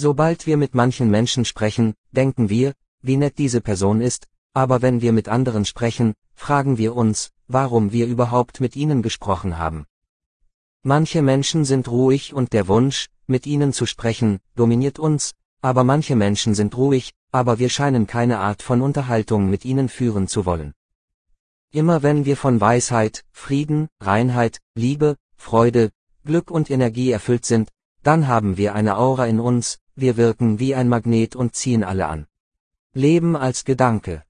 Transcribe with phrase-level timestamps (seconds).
[0.00, 5.00] Sobald wir mit manchen Menschen sprechen, denken wir, wie nett diese Person ist, aber wenn
[5.00, 9.86] wir mit anderen sprechen, fragen wir uns, warum wir überhaupt mit ihnen gesprochen haben.
[10.84, 16.14] Manche Menschen sind ruhig und der Wunsch, mit ihnen zu sprechen, dominiert uns, aber manche
[16.14, 20.74] Menschen sind ruhig, aber wir scheinen keine Art von Unterhaltung mit ihnen führen zu wollen.
[21.72, 25.90] Immer wenn wir von Weisheit, Frieden, Reinheit, Liebe, Freude,
[26.24, 27.70] Glück und Energie erfüllt sind,
[28.04, 32.06] dann haben wir eine Aura in uns, wir wirken wie ein Magnet und ziehen alle
[32.06, 32.26] an.
[32.92, 34.24] Leben als Gedanke